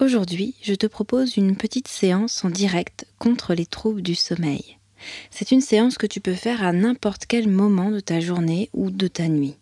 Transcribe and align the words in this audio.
Aujourd'hui, 0.00 0.56
je 0.60 0.74
te 0.74 0.88
propose 0.88 1.36
une 1.36 1.56
petite 1.56 1.86
séance 1.86 2.44
en 2.44 2.50
direct 2.50 3.06
contre 3.20 3.54
les 3.54 3.64
troubles 3.64 4.02
du 4.02 4.16
sommeil. 4.16 4.78
C'est 5.30 5.52
une 5.52 5.60
séance 5.60 5.98
que 5.98 6.08
tu 6.08 6.20
peux 6.20 6.34
faire 6.34 6.64
à 6.64 6.72
n'importe 6.72 7.26
quel 7.26 7.48
moment 7.48 7.92
de 7.92 8.00
ta 8.00 8.18
journée 8.18 8.70
ou 8.72 8.90
de 8.90 9.06
ta 9.06 9.28
nuit. 9.28 9.54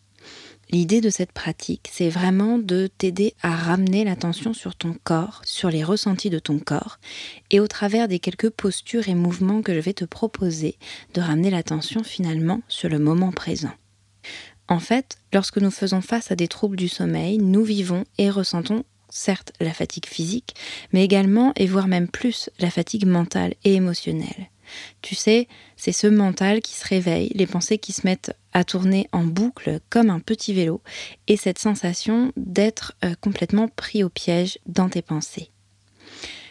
L'idée 0.71 1.03
de 1.03 1.11
cette 1.11 1.33
pratique, 1.33 1.91
c'est 1.93 2.09
vraiment 2.09 2.57
de 2.57 2.89
t'aider 2.97 3.35
à 3.43 3.55
ramener 3.55 4.05
l'attention 4.05 4.55
sur 4.55 4.75
ton 4.75 4.97
corps, 5.05 5.43
sur 5.45 5.69
les 5.69 5.85
ressentis 5.85 6.31
de 6.31 6.39
ton 6.39 6.59
corps, 6.59 6.99
et 7.51 7.61
au 7.61 7.67
travers 7.67 8.09
des 8.09 8.19
quelques 8.19 8.49
postures 8.49 9.11
et 9.11 9.15
mouvements 9.15 9.61
que 9.61 9.75
je 9.75 9.81
vais 9.81 9.93
te 9.93 10.07
proposer, 10.07 10.79
de 11.13 11.21
ramener 11.21 11.51
l'attention 11.51 12.03
finalement 12.03 12.63
sur 12.69 12.89
le 12.89 12.99
moment 12.99 13.33
présent. 13.33 13.73
En 14.67 14.81
fait, 14.81 15.19
lorsque 15.35 15.59
nous 15.59 15.71
faisons 15.71 16.01
face 16.01 16.31
à 16.31 16.37
des 16.37 16.49
troubles 16.49 16.77
du 16.77 16.89
sommeil, 16.89 17.37
nous 17.37 17.65
vivons 17.65 18.05
et 18.17 18.31
ressentons 18.31 18.85
certes 19.13 19.53
la 19.61 19.73
fatigue 19.73 20.07
physique, 20.07 20.55
mais 20.93 21.05
également 21.05 21.53
et 21.57 21.67
voire 21.67 21.87
même 21.87 22.09
plus 22.09 22.51
la 22.59 22.71
fatigue 22.71 23.07
mentale 23.07 23.55
et 23.65 23.75
émotionnelle. 23.75 24.49
Tu 25.03 25.15
sais, 25.15 25.49
c'est 25.77 25.93
ce 25.93 26.07
mental 26.07 26.61
qui 26.61 26.73
se 26.73 26.87
réveille, 26.87 27.31
les 27.35 27.47
pensées 27.47 27.79
qui 27.79 27.93
se 27.93 28.07
mettent 28.07 28.35
à 28.53 28.65
tourner 28.65 29.09
en 29.13 29.25
boucle 29.25 29.81
comme 29.91 30.11
un 30.11 30.21
petit 30.21 30.55
vélo, 30.55 30.81
et 31.29 31.37
cette 31.37 31.59
sensation 31.59 32.33
d'être 32.37 32.95
euh, 33.05 33.15
complètement 33.21 33.69
pris 33.69 34.03
au 34.03 34.09
piège 34.09 34.59
dans 34.67 34.89
tes 34.89 35.03
pensées. 35.03 35.51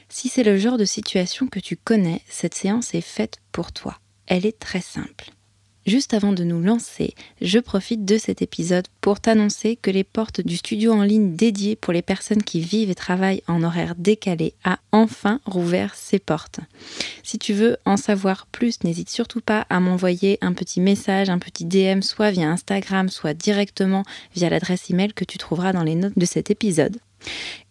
Si 0.09 0.28
c'est 0.30 0.44
le 0.44 0.58
genre 0.58 0.78
de 0.78 0.86
situation 0.86 1.48
que 1.48 1.59
tu 1.59 1.78
connais, 1.78 2.22
cette 2.28 2.53
séance 2.53 2.94
est 2.94 3.02
faite 3.02 3.38
pour 3.52 3.72
toi. 3.72 3.98
Elle 4.28 4.46
est 4.46 4.59
très 4.59 4.81
simple. 4.81 5.31
Juste 5.88 6.14
avant 6.14 6.32
de 6.32 6.44
nous 6.44 6.62
lancer, 6.62 7.16
je 7.42 7.58
profite 7.58 8.06
de 8.06 8.20
cet 8.20 8.44
épisode 8.44 8.88
pour 9.02 9.20
t'annoncer 9.20 9.76
que 9.76 9.90
les 9.90 10.04
portes 10.04 10.40
du 10.40 10.58
studio 10.58 10.94
en 10.94 11.02
ligne 11.02 11.36
dédié 11.36 11.76
pour 11.76 11.92
les 11.92 12.04
personnes 12.04 12.44
qui 12.44 12.60
vivent 12.60 12.92
et 12.92 12.96
travaillent 12.96 13.42
en 13.48 13.64
horaire 13.64 13.96
décalé 13.98 14.54
a 14.64 14.78
enfin 14.92 15.40
rouvert 15.46 15.96
ses 15.96 16.20
portes. 16.20 16.59
Si 17.24 17.40
tu 17.40 17.54
veux 17.54 17.78
en 17.86 17.98
savoir 17.98 18.46
plus, 18.46 18.84
n'hésite 18.84 19.09
surtout 19.09 19.42
pas 19.42 19.66
à 19.72 19.80
m'envoyer 19.80 20.38
un 20.42 20.54
petit 20.54 20.82
message, 20.82 21.30
un 21.30 21.40
petit 21.40 21.66
DM, 21.66 22.02
soit 22.02 22.30
via 22.30 22.52
Instagram, 22.52 23.09
soit 23.09 23.34
directement 23.34 24.03
via 24.36 24.52
l'adresse 24.52 24.92
email 24.92 25.13
que 25.13 25.25
tu 25.25 25.40
trouveras 25.40 25.74
dans 25.74 25.84
les 25.84 25.96
notes 25.96 26.18
de 26.18 26.25
cet 26.25 26.52
épisode. 26.52 26.98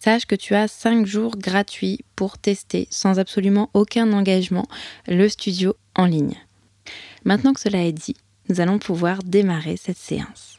Sache 0.00 0.26
que 0.26 0.34
tu 0.34 0.56
as 0.56 0.66
5 0.66 1.06
jours 1.06 1.36
gratuits 1.36 2.00
pour 2.16 2.38
tester 2.38 2.88
sans 2.90 3.20
absolument 3.20 3.70
aucun 3.72 4.12
engagement 4.12 4.66
le 5.06 5.28
studio 5.28 5.76
en 5.94 6.06
ligne. 6.06 6.36
Maintenant 7.24 7.52
que 7.52 7.60
cela 7.60 7.84
est 7.84 7.92
dit, 7.92 8.16
nous 8.48 8.60
allons 8.60 8.78
pouvoir 8.78 9.22
démarrer 9.22 9.76
cette 9.76 9.98
séance. 9.98 10.58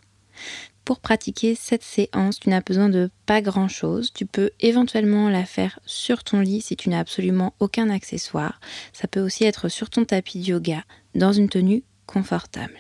Pour 0.86 1.00
pratiquer 1.00 1.56
cette 1.56 1.84
séance, 1.84 2.40
tu 2.40 2.50
n'as 2.50 2.62
besoin 2.62 2.90
de 2.90 3.12
pas 3.26 3.42
grand-chose. 3.42 4.12
Tu 4.14 4.26
peux 4.26 4.52
éventuellement 4.60 5.30
la 5.30 5.46
faire 5.46 5.80
sur 5.86 6.24
ton 6.24 6.40
lit 6.40 6.62
si 6.62 6.76
tu 6.76 6.90
n'as 6.90 7.00
absolument 7.00 7.54
aucun 7.60 7.90
accessoire. 7.90 8.60
Ça 8.92 9.08
peut 9.08 9.22
aussi 9.22 9.44
être 9.44 9.70
sur 9.70 9.90
ton 9.90 10.06
tapis 10.06 10.40
de 10.40 10.46
yoga, 10.46 10.84
dans 11.14 11.34
une 11.34 11.50
tenue 11.50 11.84
confortable. 12.08 12.78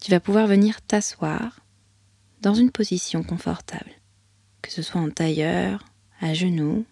Tu 0.00 0.10
vas 0.10 0.20
pouvoir 0.20 0.46
venir 0.46 0.80
t'asseoir 0.82 1.60
dans 2.40 2.54
une 2.54 2.70
position 2.72 3.22
confortable, 3.22 3.90
que 4.62 4.72
ce 4.72 4.82
soit 4.82 5.00
en 5.00 5.10
tailleur, 5.10 5.84
à 6.20 6.34
genoux, 6.34 6.84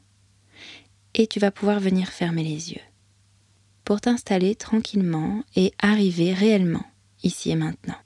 et 1.15 1.27
tu 1.27 1.41
vas 1.41 1.51
pouvoir 1.51 1.81
venir 1.81 2.09
fermer 2.09 2.45
les 2.45 2.73
yeux 2.73 2.90
pour 3.91 4.01
t'installer 4.01 4.55
tranquillement 4.55 5.43
et 5.57 5.75
arriver 5.81 6.33
réellement 6.33 6.87
ici 7.25 7.51
et 7.51 7.57
maintenant. 7.57 7.99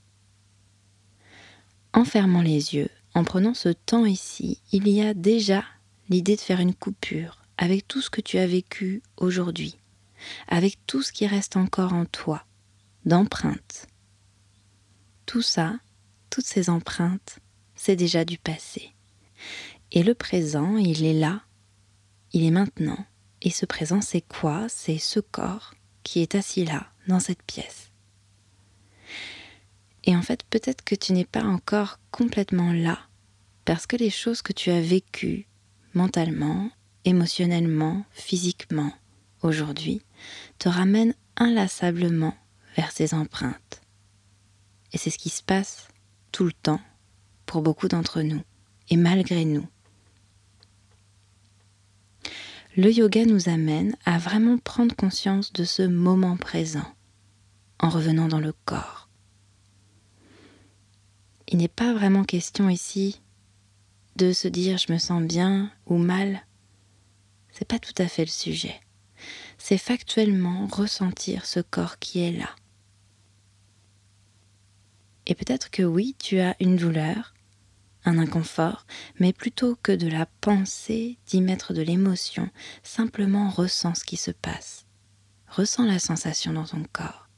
En 1.92 2.06
fermant 2.06 2.40
les 2.40 2.74
yeux, 2.74 2.88
en 3.12 3.22
prenant 3.22 3.52
ce 3.52 3.68
temps 3.68 4.06
ici, 4.06 4.62
il 4.72 4.88
y 4.88 5.02
a 5.02 5.12
déjà 5.12 5.62
l'idée 6.08 6.36
de 6.36 6.40
faire 6.40 6.60
une 6.60 6.72
coupure 6.72 7.42
avec 7.58 7.86
tout 7.86 8.00
ce 8.00 8.08
que 8.08 8.22
tu 8.22 8.38
as 8.38 8.46
vécu 8.46 9.02
aujourd'hui, 9.18 9.76
avec 10.48 10.78
tout 10.86 11.02
ce 11.02 11.12
qui 11.12 11.26
reste 11.26 11.54
encore 11.54 11.92
en 11.92 12.06
toi, 12.06 12.46
d'empreintes. 13.04 13.86
Tout 15.26 15.42
ça, 15.42 15.78
toutes 16.30 16.46
ces 16.46 16.70
empreintes, 16.70 17.40
c'est 17.74 17.94
déjà 17.94 18.24
du 18.24 18.38
passé. 18.38 18.94
Et 19.92 20.02
le 20.02 20.14
présent, 20.14 20.78
il 20.78 21.04
est 21.04 21.12
là, 21.12 21.42
il 22.32 22.42
est 22.42 22.50
maintenant, 22.50 23.04
et 23.44 23.50
ce 23.50 23.66
présent, 23.66 24.00
c'est 24.00 24.22
quoi? 24.22 24.66
C'est 24.68 24.98
ce 24.98 25.20
corps 25.20 25.74
qui 26.02 26.20
est 26.20 26.34
assis 26.34 26.64
là, 26.64 26.86
dans 27.06 27.20
cette 27.20 27.42
pièce. 27.42 27.90
Et 30.04 30.16
en 30.16 30.22
fait, 30.22 30.42
peut-être 30.44 30.82
que 30.82 30.94
tu 30.94 31.12
n'es 31.12 31.24
pas 31.26 31.44
encore 31.44 32.00
complètement 32.10 32.72
là, 32.72 32.98
parce 33.64 33.86
que 33.86 33.96
les 33.96 34.10
choses 34.10 34.42
que 34.42 34.52
tu 34.52 34.70
as 34.70 34.80
vécues 34.80 35.46
mentalement, 35.92 36.70
émotionnellement, 37.04 38.04
physiquement, 38.10 38.92
aujourd'hui, 39.42 40.02
te 40.58 40.68
ramènent 40.68 41.14
inlassablement 41.36 42.34
vers 42.76 42.92
ces 42.92 43.14
empreintes. 43.14 43.82
Et 44.92 44.98
c'est 44.98 45.10
ce 45.10 45.18
qui 45.18 45.30
se 45.30 45.42
passe 45.42 45.88
tout 46.32 46.44
le 46.44 46.52
temps 46.52 46.80
pour 47.46 47.62
beaucoup 47.62 47.88
d'entre 47.88 48.22
nous, 48.22 48.42
et 48.88 48.96
malgré 48.96 49.44
nous 49.44 49.66
le 52.76 52.90
yoga 52.90 53.24
nous 53.24 53.48
amène 53.48 53.96
à 54.04 54.18
vraiment 54.18 54.58
prendre 54.58 54.96
conscience 54.96 55.52
de 55.52 55.64
ce 55.64 55.82
moment 55.82 56.36
présent 56.36 56.84
en 57.78 57.88
revenant 57.88 58.26
dans 58.26 58.40
le 58.40 58.52
corps. 58.64 59.08
Il 61.48 61.58
n'est 61.58 61.68
pas 61.68 61.94
vraiment 61.94 62.24
question 62.24 62.68
ici 62.68 63.20
de 64.16 64.32
se 64.32 64.48
dire 64.48 64.78
je 64.78 64.92
me 64.92 64.98
sens 64.98 65.22
bien 65.22 65.70
ou 65.86 65.98
mal. 65.98 66.44
C'est 67.52 67.68
pas 67.68 67.78
tout 67.78 67.94
à 67.98 68.08
fait 68.08 68.24
le 68.24 68.30
sujet. 68.30 68.80
C'est 69.56 69.78
factuellement 69.78 70.66
ressentir 70.66 71.46
ce 71.46 71.60
corps 71.60 71.98
qui 72.00 72.20
est 72.20 72.32
là. 72.32 72.50
Et 75.26 75.36
peut-être 75.36 75.70
que 75.70 75.82
oui, 75.82 76.16
tu 76.18 76.40
as 76.40 76.56
une 76.58 76.76
douleur, 76.76 77.34
un 78.04 78.18
inconfort, 78.18 78.86
mais 79.18 79.32
plutôt 79.32 79.76
que 79.76 79.92
de 79.92 80.08
la 80.08 80.26
pensée, 80.26 81.18
d'y 81.26 81.40
mettre 81.40 81.72
de 81.72 81.82
l'émotion, 81.82 82.50
simplement 82.82 83.50
ressens 83.50 83.96
ce 83.96 84.04
qui 84.04 84.16
se 84.16 84.30
passe. 84.30 84.86
Ressens 85.48 85.86
la 85.86 85.98
sensation 85.98 86.52
dans 86.52 86.66
ton 86.66 86.84
corps. 86.92 87.28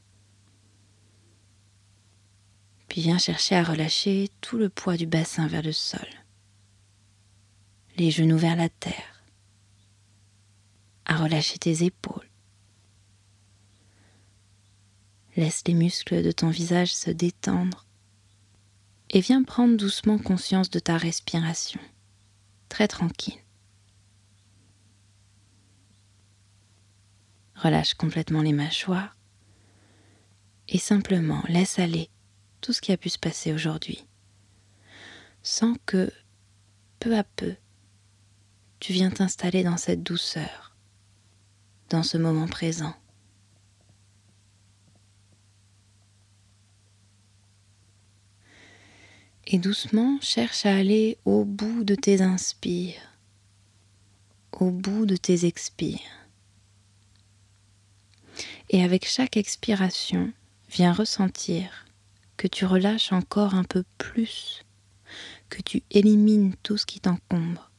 Puis 2.88 3.02
viens 3.02 3.18
chercher 3.18 3.56
à 3.56 3.64
relâcher 3.64 4.30
tout 4.40 4.58
le 4.58 4.68
poids 4.68 4.96
du 4.96 5.06
bassin 5.06 5.46
vers 5.46 5.62
le 5.62 5.72
sol, 5.72 6.08
les 7.96 8.10
genoux 8.10 8.38
vers 8.38 8.56
la 8.56 8.68
terre, 8.68 9.24
à 11.04 11.16
relâcher 11.16 11.58
tes 11.58 11.84
épaules. 11.84 12.28
Laisse 15.36 15.62
les 15.66 15.74
muscles 15.74 16.22
de 16.22 16.32
ton 16.32 16.48
visage 16.48 16.94
se 16.94 17.10
détendre 17.10 17.85
et 19.10 19.20
viens 19.20 19.42
prendre 19.42 19.76
doucement 19.76 20.18
conscience 20.18 20.70
de 20.70 20.78
ta 20.78 20.96
respiration, 20.96 21.80
très 22.68 22.88
tranquille. 22.88 23.38
Relâche 27.54 27.94
complètement 27.94 28.42
les 28.42 28.52
mâchoires 28.52 29.16
et 30.68 30.78
simplement 30.78 31.42
laisse 31.48 31.78
aller 31.78 32.10
tout 32.60 32.72
ce 32.72 32.80
qui 32.80 32.92
a 32.92 32.96
pu 32.96 33.08
se 33.08 33.18
passer 33.18 33.52
aujourd'hui, 33.52 34.06
sans 35.42 35.74
que, 35.86 36.12
peu 36.98 37.16
à 37.16 37.24
peu, 37.24 37.54
tu 38.80 38.92
viens 38.92 39.10
t'installer 39.10 39.62
dans 39.62 39.76
cette 39.76 40.02
douceur, 40.02 40.76
dans 41.88 42.02
ce 42.02 42.18
moment 42.18 42.48
présent. 42.48 42.94
Et 49.48 49.58
doucement, 49.58 50.18
cherche 50.20 50.66
à 50.66 50.74
aller 50.74 51.18
au 51.24 51.44
bout 51.44 51.84
de 51.84 51.94
tes 51.94 52.20
inspires, 52.20 53.00
au 54.52 54.72
bout 54.72 55.06
de 55.06 55.14
tes 55.14 55.44
expires. 55.44 56.00
Et 58.70 58.82
avec 58.82 59.06
chaque 59.06 59.36
expiration, 59.36 60.32
viens 60.68 60.92
ressentir 60.92 61.86
que 62.36 62.48
tu 62.48 62.64
relâches 62.64 63.12
encore 63.12 63.54
un 63.54 63.62
peu 63.62 63.84
plus, 63.98 64.64
que 65.48 65.62
tu 65.62 65.84
élimines 65.92 66.56
tout 66.64 66.76
ce 66.76 66.84
qui 66.84 66.98
t'encombre. 66.98 67.70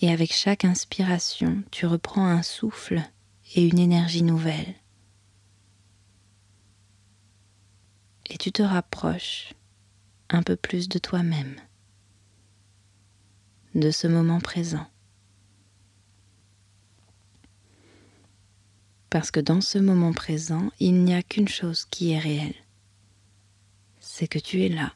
Et 0.00 0.10
avec 0.10 0.32
chaque 0.32 0.64
inspiration, 0.64 1.62
tu 1.70 1.86
reprends 1.86 2.26
un 2.26 2.42
souffle 2.42 3.02
et 3.54 3.64
une 3.64 3.78
énergie 3.78 4.24
nouvelle. 4.24 4.74
Et 8.28 8.36
tu 8.36 8.50
te 8.50 8.62
rapproches 8.62 9.54
un 10.30 10.42
peu 10.42 10.56
plus 10.56 10.88
de 10.88 10.98
toi-même, 10.98 11.56
de 13.74 13.90
ce 13.90 14.06
moment 14.06 14.40
présent. 14.40 14.86
Parce 19.10 19.30
que 19.30 19.40
dans 19.40 19.60
ce 19.60 19.78
moment 19.78 20.12
présent, 20.12 20.70
il 20.80 21.04
n'y 21.04 21.14
a 21.14 21.22
qu'une 21.22 21.48
chose 21.48 21.84
qui 21.84 22.12
est 22.12 22.18
réelle. 22.18 22.56
C'est 24.00 24.28
que 24.28 24.38
tu 24.38 24.62
es 24.62 24.68
là, 24.68 24.92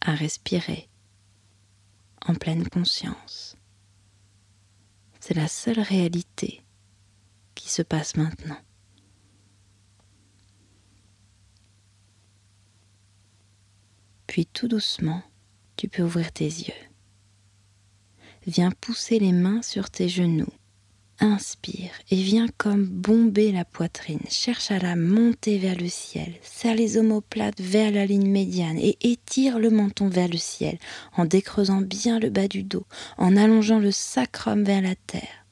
à 0.00 0.14
respirer, 0.14 0.88
en 2.26 2.34
pleine 2.34 2.68
conscience. 2.68 3.56
C'est 5.20 5.34
la 5.34 5.48
seule 5.48 5.80
réalité 5.80 6.62
qui 7.54 7.70
se 7.70 7.82
passe 7.82 8.16
maintenant. 8.16 8.58
Puis 14.36 14.44
tout 14.44 14.68
doucement, 14.68 15.22
tu 15.78 15.88
peux 15.88 16.02
ouvrir 16.02 16.30
tes 16.30 16.44
yeux. 16.44 16.74
Viens 18.46 18.70
pousser 18.70 19.18
les 19.18 19.32
mains 19.32 19.62
sur 19.62 19.88
tes 19.88 20.10
genoux 20.10 20.52
Inspire 21.20 21.92
et 22.10 22.16
viens 22.16 22.46
comme 22.58 22.84
bomber 22.84 23.50
la 23.50 23.64
poitrine. 23.64 24.20
Cherche 24.28 24.70
à 24.70 24.78
la 24.78 24.94
monter 24.94 25.56
vers 25.56 25.78
le 25.78 25.88
ciel. 25.88 26.34
Serre 26.42 26.74
les 26.74 26.98
omoplates 26.98 27.62
vers 27.62 27.90
la 27.90 28.04
ligne 28.04 28.30
médiane 28.30 28.76
et 28.76 28.98
étire 29.00 29.58
le 29.58 29.70
menton 29.70 30.10
vers 30.10 30.28
le 30.28 30.36
ciel 30.36 30.76
en 31.16 31.24
décreusant 31.24 31.80
bien 31.80 32.18
le 32.18 32.28
bas 32.28 32.46
du 32.46 32.62
dos, 32.62 32.84
en 33.16 33.38
allongeant 33.38 33.78
le 33.78 33.90
sacrum 33.90 34.64
vers 34.64 34.82
la 34.82 34.96
terre. 34.96 35.45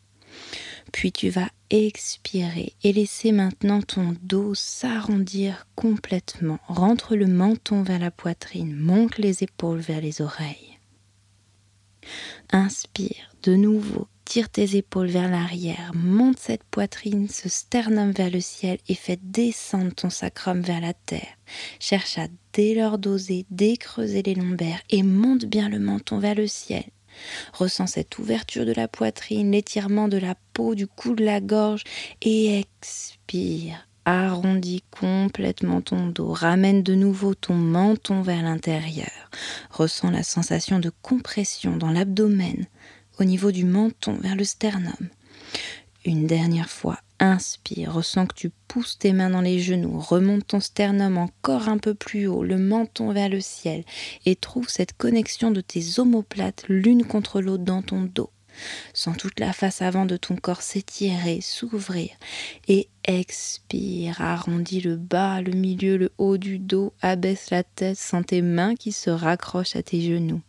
Puis 0.93 1.13
tu 1.13 1.29
vas 1.29 1.49
expirer 1.71 2.73
et 2.83 2.93
laisser 2.93 3.33
maintenant 3.33 3.83
ton 3.83 4.15
dos 4.23 4.55
s'arrondir 4.55 5.67
complètement. 5.75 6.59
Rentre 6.69 7.17
le 7.17 7.27
menton 7.27 7.83
vers 7.83 7.99
la 7.99 8.11
poitrine, 8.11 8.77
monte 8.77 9.19
les 9.19 9.43
épaules 9.43 9.81
vers 9.81 10.01
les 10.01 10.21
oreilles. 10.21 10.79
Inspire 12.51 13.31
de 13.43 13.57
nouveau 13.57 14.09
Tire 14.25 14.49
tes 14.49 14.77
épaules 14.77 15.09
vers 15.09 15.31
l'arrière, 15.31 15.93
monte 15.95 16.39
cette 16.39 16.65
poitrine, 16.65 17.29
ce 17.29 17.51
sternum 17.51 18.11
vers 18.11 18.31
le 18.31 18.41
ciel 18.41 18.79
et 18.89 18.95
fais 18.95 19.19
descendre 19.23 19.95
ton 19.95 20.09
sacrum 20.09 20.63
vers 20.63 20.81
la 20.81 20.95
terre. 20.95 21.37
Cherche 21.79 22.17
à 22.17 22.29
dès 22.55 22.75
lors 22.75 22.97
doser, 22.97 23.45
décreuser 23.51 24.23
les 24.23 24.35
lombaires 24.35 24.81
et 24.89 25.03
monte 25.03 25.45
bien 25.45 25.69
le 25.69 25.79
menton 25.79 26.19
vers 26.19 26.35
le 26.35 26.47
ciel. 26.47 26.85
Ressens 27.53 27.89
cette 27.89 28.19
ouverture 28.19 28.67
de 28.67 28.73
la 28.73 28.89
poitrine, 28.89 29.53
l'étirement 29.53 30.09
de 30.09 30.19
la 30.19 30.35
peau, 30.53 30.75
du 30.75 30.87
cou 30.87 31.15
de 31.15 31.25
la 31.25 31.41
gorge 31.41 31.85
et 32.23 32.59
expire. 32.59 33.87
Arrondis 34.07 34.85
complètement 34.91 35.81
ton 35.81 36.09
dos, 36.09 36.33
ramène 36.33 36.83
de 36.83 36.95
nouveau 36.95 37.35
ton 37.35 37.55
menton 37.55 38.21
vers 38.21 38.43
l'intérieur. 38.43 39.31
Ressens 39.71 40.11
la 40.11 40.23
sensation 40.23 40.79
de 40.79 40.91
compression 41.01 41.79
dans 41.79 41.91
l'abdomen, 41.91 42.67
au 43.19 43.25
niveau 43.25 43.51
du 43.51 43.65
menton 43.65 44.19
vers 44.21 44.37
le 44.37 44.45
sternum. 44.45 45.09
Une 46.05 46.27
dernière 46.27 46.69
fois, 46.69 46.99
inspire, 47.21 47.93
ressens 47.93 48.27
que 48.27 48.35
tu 48.35 48.51
pousses 48.69 48.99
tes 48.99 49.13
mains 49.13 49.31
dans 49.31 49.41
les 49.41 49.61
genoux, 49.61 49.99
remonte 49.99 50.47
ton 50.47 50.61
sternum 50.61 51.19
encore 51.19 51.69
un 51.69 51.79
peu 51.79 51.95
plus 51.95 52.27
haut, 52.27 52.45
le 52.45 52.59
menton 52.59 53.13
vers 53.13 53.29
le 53.29 53.41
ciel, 53.41 53.85
et 54.27 54.37
trouve 54.37 54.69
cette 54.69 54.97
connexion 54.97 55.51
de 55.51 55.61
tes 55.61 55.99
omoplates 55.99 56.65
l'une 56.69 57.05
contre 57.05 57.41
l'autre 57.41 57.65
dans 57.65 57.83
ton 57.83 58.03
dos. 58.03 58.31
Sens 58.93 59.17
toute 59.17 59.41
la 59.41 59.53
face 59.53 59.83
avant 59.83 60.07
de 60.07 60.17
ton 60.17 60.37
corps 60.37 60.63
s'étirer, 60.63 61.41
s'ouvrir, 61.41 62.11
et 62.69 62.89
expire, 63.05 64.21
arrondis 64.21 64.81
le 64.81 64.97
bas, 64.97 65.43
le 65.43 65.53
milieu, 65.53 65.97
le 65.97 66.13
haut 66.19 66.37
du 66.37 66.59
dos, 66.59 66.93
abaisse 67.03 67.51
la 67.51 67.65
tête, 67.65 67.99
sens 67.99 68.25
tes 68.27 68.43
mains 68.43 68.77
qui 68.77 68.93
se 68.93 69.11
raccrochent 69.11 69.77
à 69.77 69.83
tes 69.83 70.01
genoux. 70.01 70.41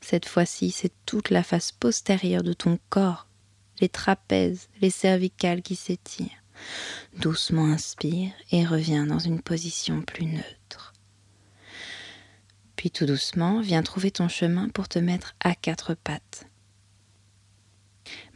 Cette 0.00 0.26
fois-ci, 0.26 0.70
c'est 0.70 0.92
toute 1.04 1.30
la 1.30 1.42
face 1.42 1.72
postérieure 1.72 2.42
de 2.42 2.52
ton 2.52 2.78
corps, 2.90 3.26
les 3.80 3.88
trapèzes, 3.88 4.68
les 4.80 4.90
cervicales 4.90 5.62
qui 5.62 5.76
s'étirent. 5.76 6.42
Doucement 7.18 7.66
inspire 7.66 8.30
et 8.50 8.64
reviens 8.64 9.06
dans 9.06 9.18
une 9.18 9.42
position 9.42 10.02
plus 10.02 10.26
neutre. 10.26 10.92
Puis 12.76 12.90
tout 12.90 13.06
doucement, 13.06 13.60
viens 13.60 13.82
trouver 13.82 14.10
ton 14.10 14.28
chemin 14.28 14.68
pour 14.68 14.88
te 14.88 14.98
mettre 14.98 15.34
à 15.40 15.54
quatre 15.54 15.94
pattes. 15.94 16.46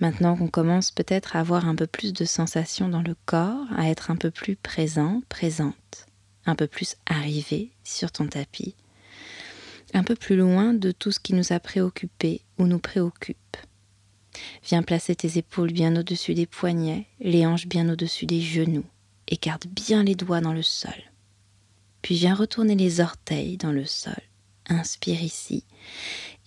Maintenant 0.00 0.36
qu'on 0.36 0.48
commence 0.48 0.90
peut-être 0.90 1.36
à 1.36 1.40
avoir 1.40 1.68
un 1.68 1.76
peu 1.76 1.86
plus 1.86 2.12
de 2.12 2.24
sensations 2.24 2.88
dans 2.88 3.02
le 3.02 3.14
corps, 3.26 3.66
à 3.76 3.88
être 3.88 4.10
un 4.10 4.16
peu 4.16 4.30
plus 4.30 4.56
présent, 4.56 5.22
présente, 5.28 6.06
un 6.46 6.56
peu 6.56 6.66
plus 6.66 6.96
arrivé 7.06 7.70
sur 7.84 8.10
ton 8.10 8.26
tapis, 8.26 8.74
un 9.94 10.02
peu 10.02 10.16
plus 10.16 10.36
loin 10.36 10.72
de 10.72 10.90
tout 10.90 11.12
ce 11.12 11.20
qui 11.20 11.34
nous 11.34 11.52
a 11.52 11.60
préoccupés 11.60 12.42
ou 12.58 12.66
nous 12.66 12.78
préoccupe. 12.78 13.56
Viens 14.64 14.82
placer 14.82 15.14
tes 15.14 15.38
épaules 15.38 15.72
bien 15.72 15.96
au-dessus 15.96 16.34
des 16.34 16.46
poignets, 16.46 17.06
les 17.20 17.46
hanches 17.46 17.66
bien 17.66 17.88
au-dessus 17.88 18.26
des 18.26 18.40
genoux. 18.40 18.84
Écarte 19.28 19.66
bien 19.66 20.02
les 20.02 20.14
doigts 20.14 20.40
dans 20.40 20.52
le 20.52 20.62
sol. 20.62 20.92
Puis 22.02 22.16
viens 22.16 22.34
retourner 22.34 22.74
les 22.74 23.00
orteils 23.00 23.56
dans 23.56 23.72
le 23.72 23.84
sol. 23.84 24.20
Inspire 24.68 25.22
ici. 25.22 25.64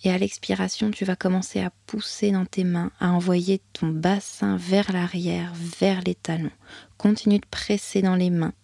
Et 0.02 0.10
à 0.10 0.18
l'expiration, 0.18 0.90
tu 0.90 1.04
vas 1.04 1.16
commencer 1.16 1.60
à 1.60 1.70
pousser 1.86 2.30
dans 2.30 2.46
tes 2.46 2.64
mains, 2.64 2.90
à 3.00 3.10
envoyer 3.12 3.60
ton 3.72 3.88
bassin 3.88 4.56
vers 4.56 4.92
l'arrière, 4.92 5.52
vers 5.80 6.00
les 6.02 6.14
talons. 6.14 6.50
Continue 6.98 7.38
de 7.38 7.46
presser 7.46 8.02
dans 8.02 8.16
les 8.16 8.30
mains 8.30 8.54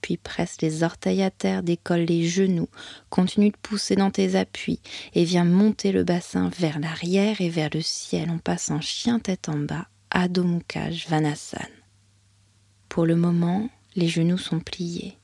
puis 0.00 0.16
presse 0.16 0.60
les 0.60 0.82
orteils 0.82 1.22
à 1.22 1.30
terre, 1.30 1.62
décolle 1.62 2.02
les 2.02 2.26
genoux, 2.26 2.68
continue 3.10 3.50
de 3.50 3.56
pousser 3.56 3.96
dans 3.96 4.10
tes 4.10 4.36
appuis 4.36 4.80
et 5.14 5.24
viens 5.24 5.44
monter 5.44 5.92
le 5.92 6.04
bassin 6.04 6.50
vers 6.58 6.78
l'arrière 6.78 7.40
et 7.40 7.48
vers 7.48 7.70
le 7.72 7.82
ciel 7.82 8.30
en 8.30 8.38
passant 8.38 8.80
chien 8.80 9.18
tête 9.18 9.48
en 9.48 9.58
bas, 9.58 9.88
Adho 10.10 10.44
Mukha. 10.44 10.88
Pour 12.88 13.06
le 13.06 13.16
moment, 13.16 13.68
les 13.96 14.08
genoux 14.08 14.38
sont 14.38 14.60
pliés. 14.60 15.16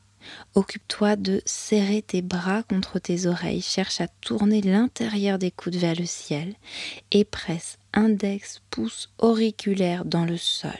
Occupe-toi 0.55 1.17
de 1.17 1.43
serrer 1.45 2.03
tes 2.03 2.23
bras 2.23 2.63
contre 2.63 2.99
tes 2.99 3.27
oreilles, 3.27 3.61
cherche 3.61 4.01
à 4.01 4.09
tourner 4.09 4.63
l'intérieur 4.63 5.39
des 5.39 5.51
coudes 5.51 5.77
vers 5.77 5.95
le 5.95 6.07
ciel 6.07 6.55
et 7.11 7.25
presse 7.25 7.79
index, 7.93 8.63
pouce 8.71 9.11
auriculaire 9.19 10.05
dans 10.05 10.25
le 10.25 10.37
sol. 10.37 10.73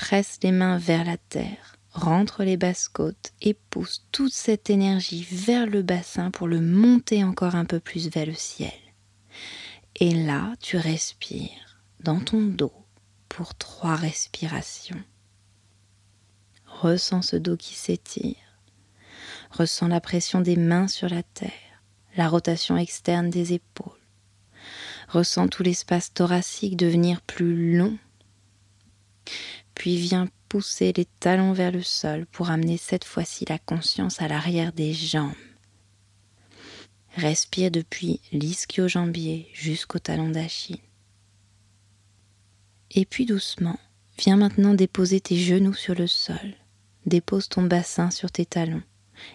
Presse 0.00 0.38
les 0.42 0.50
mains 0.50 0.78
vers 0.78 1.04
la 1.04 1.18
terre, 1.18 1.76
rentre 1.92 2.42
les 2.42 2.56
basses 2.56 2.88
côtes 2.88 3.32
et 3.42 3.52
pousse 3.52 4.06
toute 4.12 4.32
cette 4.32 4.70
énergie 4.70 5.28
vers 5.30 5.66
le 5.66 5.82
bassin 5.82 6.30
pour 6.30 6.48
le 6.48 6.62
monter 6.62 7.22
encore 7.22 7.54
un 7.54 7.66
peu 7.66 7.80
plus 7.80 8.08
vers 8.08 8.24
le 8.24 8.34
ciel. 8.34 8.72
Et 9.96 10.14
là, 10.14 10.54
tu 10.58 10.78
respires 10.78 11.78
dans 12.00 12.18
ton 12.18 12.40
dos 12.40 12.72
pour 13.28 13.54
trois 13.54 13.94
respirations. 13.94 15.04
Ressens 16.64 17.22
ce 17.22 17.36
dos 17.36 17.58
qui 17.58 17.74
s'étire. 17.74 18.36
Ressens 19.50 19.88
la 19.88 20.00
pression 20.00 20.40
des 20.40 20.56
mains 20.56 20.88
sur 20.88 21.10
la 21.10 21.22
terre, 21.22 21.82
la 22.16 22.30
rotation 22.30 22.78
externe 22.78 23.28
des 23.28 23.52
épaules. 23.52 23.92
Ressens 25.08 25.48
tout 25.48 25.62
l'espace 25.62 26.14
thoracique 26.14 26.78
devenir 26.78 27.20
plus 27.20 27.76
long 27.76 27.98
puis 29.74 29.96
viens 29.96 30.28
pousser 30.48 30.92
les 30.96 31.04
talons 31.04 31.52
vers 31.52 31.70
le 31.70 31.82
sol 31.82 32.26
pour 32.26 32.50
amener 32.50 32.76
cette 32.76 33.04
fois-ci 33.04 33.44
la 33.48 33.58
conscience 33.58 34.20
à 34.20 34.28
l'arrière 34.28 34.72
des 34.72 34.92
jambes. 34.92 35.32
Respire 37.16 37.70
depuis 37.70 38.20
l'ischio-jambier 38.32 39.48
jusqu'au 39.52 39.98
talon 39.98 40.30
d'Achille. 40.30 40.80
Et 42.92 43.04
puis 43.04 43.26
doucement, 43.26 43.78
viens 44.18 44.36
maintenant 44.36 44.74
déposer 44.74 45.20
tes 45.20 45.36
genoux 45.36 45.74
sur 45.74 45.94
le 45.94 46.06
sol. 46.06 46.54
Dépose 47.06 47.48
ton 47.48 47.62
bassin 47.62 48.10
sur 48.10 48.30
tes 48.30 48.46
talons 48.46 48.82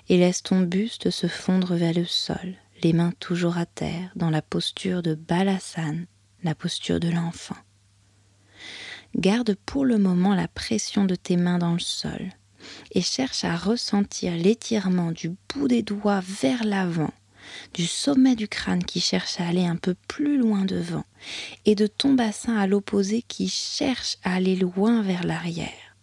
et 0.10 0.18
laisse 0.18 0.44
ton 0.44 0.62
buste 0.62 1.10
se 1.10 1.28
fondre 1.28 1.76
vers 1.76 1.94
le 1.94 2.06
sol, 2.06 2.56
les 2.84 2.94
mains 2.94 3.14
toujours 3.20 3.58
à 3.58 3.66
terre, 3.66 4.12
dans 4.16 4.30
la 4.30 4.42
posture 4.42 5.02
de 5.02 5.16
Balasana, 5.16 6.02
la 6.44 6.56
posture 6.56 7.00
de 7.00 7.10
l'enfant. 7.10 7.56
Garde 9.16 9.56
pour 9.66 9.86
le 9.86 9.98
moment 9.98 10.36
la 10.36 10.48
pression 10.50 11.06
de 11.06 11.16
tes 11.16 11.38
mains 11.38 11.58
dans 11.58 11.74
le 11.74 11.80
sol. 11.80 12.32
et 12.92 13.02
cherche 13.02 13.44
à 13.44 13.56
ressentir 13.56 14.36
l'étirement 14.36 15.12
du 15.12 15.32
bout 15.50 15.68
des 15.68 15.84
doigts 15.84 16.22
vers 16.22 16.64
l'avant, 16.64 17.14
du 17.74 17.86
sommet 17.86 18.36
du 18.36 18.48
crâne 18.48 18.84
qui 18.84 19.00
cherche 19.00 19.40
à 19.40 19.48
aller 19.48 19.66
un 19.66 19.76
peu 19.76 19.96
plus 20.08 20.38
loin 20.38 20.66
devant, 20.66 21.06
et 21.66 21.76
de 21.76 21.88
ton 21.88 22.14
bassin 22.14 22.58
à 22.58 22.68
l'opposé 22.68 23.22
qui 23.22 23.48
cherche 23.48 24.18
à 24.24 24.36
aller 24.36 24.56
loin 24.56 25.02
vers 25.02 25.24
l'arrière. 25.24 25.96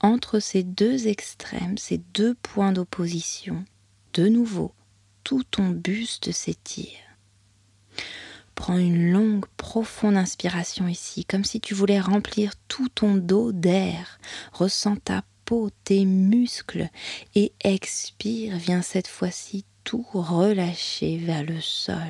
Entre 0.00 0.40
ces 0.40 0.62
deux 0.62 1.08
extrêmes, 1.08 1.78
ces 1.78 1.98
deux 1.98 2.34
points 2.34 2.72
d'opposition, 2.72 3.64
de 4.14 4.28
nouveau, 4.28 4.72
tout 5.24 5.42
ton 5.44 5.68
buste 5.68 6.32
s'étire. 6.32 7.05
Prends 8.56 8.78
une 8.78 9.12
longue, 9.12 9.44
profonde 9.56 10.16
inspiration 10.16 10.88
ici, 10.88 11.24
comme 11.24 11.44
si 11.44 11.60
tu 11.60 11.74
voulais 11.74 12.00
remplir 12.00 12.54
tout 12.66 12.88
ton 12.88 13.14
dos 13.14 13.52
d'air. 13.52 14.18
Ressens 14.52 14.96
ta 15.04 15.22
peau, 15.44 15.70
tes 15.84 16.04
muscles 16.04 16.88
et 17.36 17.52
expire. 17.62 18.56
Viens 18.56 18.82
cette 18.82 19.06
fois-ci 19.06 19.64
tout 19.84 20.04
relâcher 20.12 21.18
vers 21.18 21.44
le 21.44 21.60
sol. 21.60 22.00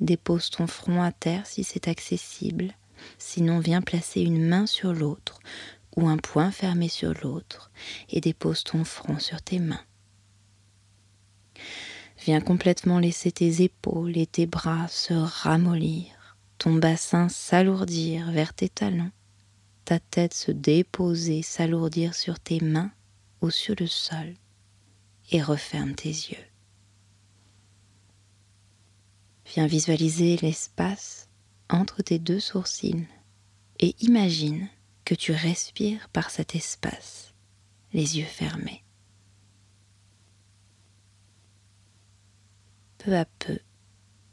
Dépose 0.00 0.50
ton 0.50 0.66
front 0.66 1.02
à 1.02 1.12
terre 1.12 1.46
si 1.46 1.64
c'est 1.64 1.88
accessible. 1.88 2.72
Sinon, 3.18 3.58
viens 3.58 3.82
placer 3.82 4.22
une 4.22 4.46
main 4.46 4.66
sur 4.66 4.94
l'autre 4.94 5.40
ou 5.96 6.08
un 6.08 6.16
poing 6.16 6.52
fermé 6.52 6.88
sur 6.88 7.12
l'autre 7.22 7.70
et 8.08 8.20
dépose 8.20 8.62
ton 8.62 8.84
front 8.84 9.18
sur 9.18 9.42
tes 9.42 9.58
mains. 9.58 9.84
Viens 12.18 12.40
complètement 12.40 12.98
laisser 12.98 13.30
tes 13.30 13.62
épaules 13.62 14.16
et 14.16 14.26
tes 14.26 14.46
bras 14.46 14.88
se 14.88 15.12
ramollir, 15.12 16.36
ton 16.58 16.74
bassin 16.74 17.28
s'alourdir 17.28 18.30
vers 18.32 18.54
tes 18.54 18.68
talons, 18.68 19.10
ta 19.84 20.00
tête 20.00 20.34
se 20.34 20.50
déposer, 20.50 21.42
s'alourdir 21.42 22.14
sur 22.14 22.40
tes 22.40 22.60
mains 22.60 22.90
ou 23.42 23.50
sur 23.50 23.74
le 23.78 23.86
sol, 23.86 24.34
et 25.30 25.42
referme 25.42 25.94
tes 25.94 26.08
yeux. 26.08 26.44
Viens 29.54 29.66
visualiser 29.66 30.36
l'espace 30.38 31.28
entre 31.68 32.02
tes 32.02 32.18
deux 32.18 32.40
sourcils 32.40 33.06
et 33.78 33.94
imagine 34.00 34.68
que 35.04 35.14
tu 35.14 35.32
respires 35.32 36.08
par 36.08 36.30
cet 36.30 36.54
espace, 36.54 37.32
les 37.92 38.18
yeux 38.18 38.24
fermés. 38.24 38.85
Peu 43.06 43.16
à 43.16 43.24
peu, 43.24 43.60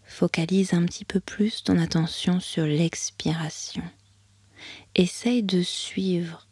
focalise 0.04 0.74
un 0.74 0.84
petit 0.88 1.06
peu 1.06 1.20
plus 1.20 1.64
ton 1.64 1.78
attention 1.78 2.40
sur 2.40 2.66
l'expiration. 2.66 3.84
Essaye 4.96 5.44
de 5.44 5.62
suivre 5.62 6.48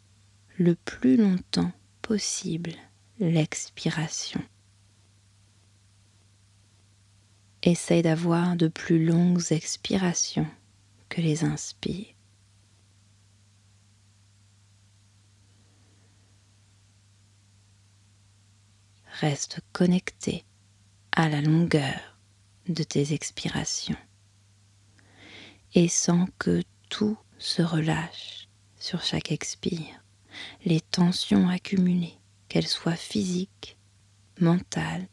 le 0.59 0.75
plus 0.75 1.17
longtemps 1.17 1.71
possible 2.03 2.73
l'expiration. 3.19 4.39
Essaye 7.63 8.03
d'avoir 8.03 8.55
de 8.55 8.67
plus 8.67 9.03
longues 9.03 9.51
expirations 9.51 10.47
que 11.09 11.21
les 11.21 11.43
inspires. 11.43 12.13
Reste 19.07 19.61
connecté 19.73 20.45
à 21.11 21.27
la 21.27 21.41
longueur 21.41 22.10
de 22.73 22.83
tes 22.83 23.13
expirations 23.13 23.97
et 25.73 25.87
sens 25.87 26.27
que 26.37 26.63
tout 26.89 27.17
se 27.37 27.61
relâche 27.61 28.47
sur 28.77 29.01
chaque 29.01 29.31
expire, 29.31 30.03
les 30.65 30.81
tensions 30.81 31.49
accumulées, 31.49 32.17
qu'elles 32.49 32.67
soient 32.67 32.95
physiques, 32.95 33.77
mentales, 34.39 35.07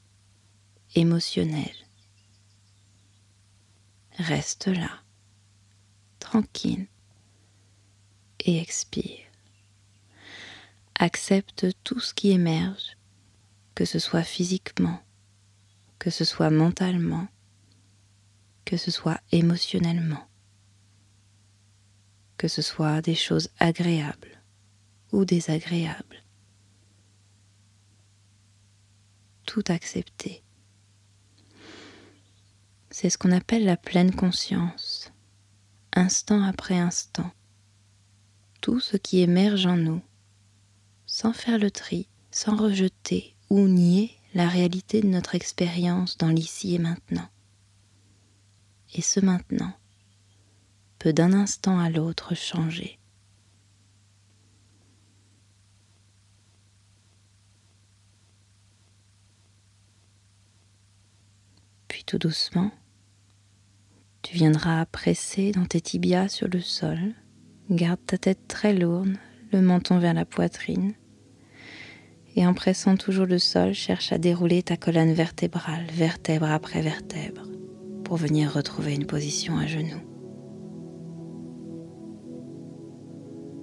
émotionnelles. 0.94 1.86
Reste 4.18 4.66
là, 4.66 4.90
tranquille, 6.18 6.88
et 8.40 8.58
expire. 8.58 9.26
Accepte 10.96 11.66
tout 11.84 12.00
ce 12.00 12.14
qui 12.14 12.30
émerge, 12.30 12.96
que 13.74 13.84
ce 13.84 14.00
soit 14.00 14.24
physiquement, 14.24 15.00
que 16.00 16.10
ce 16.10 16.24
soit 16.24 16.50
mentalement, 16.50 17.28
que 18.68 18.76
ce 18.76 18.90
soit 18.90 19.18
émotionnellement, 19.32 20.28
que 22.36 22.48
ce 22.48 22.60
soit 22.60 23.00
des 23.00 23.14
choses 23.14 23.48
agréables 23.58 24.42
ou 25.10 25.24
désagréables. 25.24 26.22
Tout 29.46 29.64
accepter. 29.68 30.42
C'est 32.90 33.08
ce 33.08 33.16
qu'on 33.16 33.32
appelle 33.32 33.64
la 33.64 33.78
pleine 33.78 34.14
conscience, 34.14 35.12
instant 35.94 36.42
après 36.42 36.78
instant. 36.78 37.30
Tout 38.60 38.80
ce 38.80 38.98
qui 38.98 39.20
émerge 39.20 39.64
en 39.64 39.78
nous, 39.78 40.02
sans 41.06 41.32
faire 41.32 41.58
le 41.58 41.70
tri, 41.70 42.06
sans 42.30 42.54
rejeter 42.54 43.34
ou 43.48 43.60
nier 43.60 44.14
la 44.34 44.46
réalité 44.46 45.00
de 45.00 45.08
notre 45.08 45.34
expérience 45.34 46.18
dans 46.18 46.28
l'ici 46.28 46.74
et 46.74 46.78
maintenant 46.78 47.30
et 48.94 49.02
ce 49.02 49.20
maintenant 49.20 49.72
peut 50.98 51.12
d'un 51.12 51.32
instant 51.32 51.78
à 51.78 51.90
l'autre 51.90 52.34
changer. 52.34 52.98
Puis 61.86 62.04
tout 62.04 62.18
doucement, 62.18 62.70
tu 64.22 64.34
viendras 64.34 64.84
presser 64.86 65.52
dans 65.52 65.66
tes 65.66 65.80
tibias 65.80 66.28
sur 66.28 66.48
le 66.48 66.60
sol. 66.60 66.98
Garde 67.70 68.00
ta 68.04 68.18
tête 68.18 68.48
très 68.48 68.72
lourde, 68.72 69.16
le 69.52 69.60
menton 69.60 69.98
vers 69.98 70.14
la 70.14 70.24
poitrine. 70.24 70.94
Et 72.34 72.46
en 72.46 72.54
pressant 72.54 72.96
toujours 72.96 73.26
le 73.26 73.38
sol, 73.38 73.72
cherche 73.74 74.12
à 74.12 74.18
dérouler 74.18 74.62
ta 74.62 74.76
colonne 74.76 75.12
vertébrale, 75.12 75.86
vertèbre 75.92 76.50
après 76.50 76.82
vertèbre 76.82 77.47
pour 78.08 78.16
venir 78.16 78.54
retrouver 78.54 78.94
une 78.94 79.04
position 79.04 79.58
à 79.58 79.66
genoux. 79.66 80.00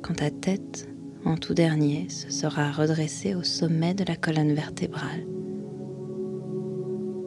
Quand 0.03 0.13
ta 0.13 0.29
tête, 0.29 0.87
en 1.25 1.35
tout 1.35 1.55
dernier, 1.55 2.09
se 2.09 2.29
sera 2.29 2.71
redressée 2.71 3.33
au 3.33 3.41
sommet 3.41 3.95
de 3.95 4.03
la 4.03 4.15
colonne 4.15 4.53
vertébrale, 4.53 5.25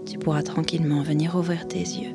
tu 0.06 0.16
pourras 0.16 0.44
tranquillement 0.44 1.02
venir 1.02 1.34
ouvrir 1.34 1.66
tes 1.66 1.80
yeux. 1.80 2.14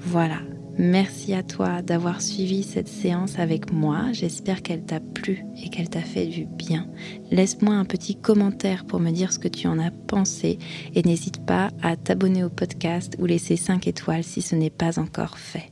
Voilà, 0.00 0.40
Merci 0.78 1.34
à 1.34 1.42
toi 1.42 1.82
d'avoir 1.82 2.22
suivi 2.22 2.62
cette 2.62 2.88
séance 2.88 3.38
avec 3.38 3.72
moi. 3.72 4.12
J'espère 4.12 4.62
qu'elle 4.62 4.84
t'a 4.84 5.00
plu 5.00 5.44
et 5.62 5.68
qu'elle 5.68 5.90
t'a 5.90 6.00
fait 6.00 6.26
du 6.26 6.46
bien. 6.46 6.88
Laisse-moi 7.30 7.74
un 7.74 7.84
petit 7.84 8.16
commentaire 8.16 8.84
pour 8.86 8.98
me 8.98 9.10
dire 9.10 9.32
ce 9.32 9.38
que 9.38 9.48
tu 9.48 9.68
en 9.68 9.78
as 9.78 9.90
pensé 9.90 10.58
et 10.94 11.02
n'hésite 11.02 11.44
pas 11.44 11.70
à 11.82 11.96
t'abonner 11.96 12.42
au 12.42 12.50
podcast 12.50 13.16
ou 13.18 13.26
laisser 13.26 13.56
5 13.56 13.86
étoiles 13.86 14.24
si 14.24 14.40
ce 14.40 14.54
n'est 14.54 14.70
pas 14.70 14.98
encore 14.98 15.38
fait. 15.38 15.71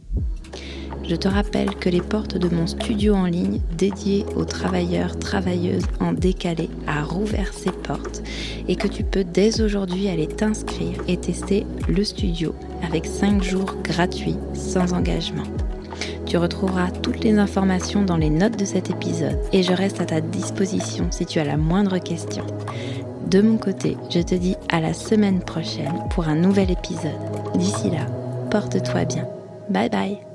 Je 1.11 1.17
te 1.17 1.27
rappelle 1.27 1.75
que 1.75 1.89
les 1.89 2.03
portes 2.03 2.39
de 2.39 2.49
mon 2.55 2.69
studio 2.69 3.17
en 3.17 3.25
ligne 3.25 3.61
dédié 3.77 4.25
aux 4.37 4.45
travailleurs, 4.45 5.19
travailleuses 5.19 5.83
en 5.99 6.13
décalé 6.13 6.71
a 6.87 7.03
rouvert 7.03 7.53
ses 7.53 7.73
portes 7.73 8.23
et 8.69 8.77
que 8.77 8.87
tu 8.87 9.03
peux 9.03 9.25
dès 9.25 9.61
aujourd'hui 9.61 10.09
aller 10.09 10.29
t'inscrire 10.29 11.03
et 11.09 11.17
tester 11.17 11.67
le 11.89 12.05
studio 12.05 12.55
avec 12.87 13.07
5 13.07 13.43
jours 13.43 13.75
gratuits 13.83 14.37
sans 14.55 14.93
engagement. 14.93 15.43
Tu 16.27 16.37
retrouveras 16.37 16.93
toutes 16.93 17.25
les 17.25 17.39
informations 17.39 18.05
dans 18.05 18.17
les 18.17 18.31
notes 18.31 18.57
de 18.57 18.65
cet 18.65 18.89
épisode 18.89 19.41
et 19.53 19.65
je 19.65 19.73
reste 19.73 20.01
à 20.01 20.07
ta 20.07 20.21
disposition 20.21 21.09
si 21.11 21.27
tu 21.27 21.41
as 21.41 21.45
la 21.45 21.57
moindre 21.57 21.99
question. 21.99 22.47
De 23.27 23.43
mon 23.43 23.57
côté, 23.57 23.97
je 24.11 24.21
te 24.21 24.37
dis 24.37 24.55
à 24.69 24.81
la 24.81 24.95
semaine 24.95 25.41
prochaine 25.41 26.05
pour 26.11 26.29
un 26.29 26.37
nouvel 26.37 26.71
épisode. 26.71 27.11
D'ici 27.57 27.91
là, 27.91 28.07
porte-toi 28.49 29.07
bien. 29.07 29.27
Bye 29.71 29.91
bye 29.91 30.30